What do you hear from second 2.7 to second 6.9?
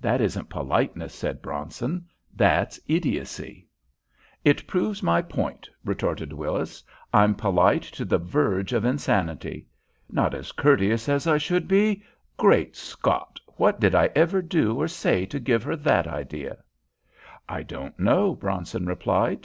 idiocy." "It proves my point," retorted Willis.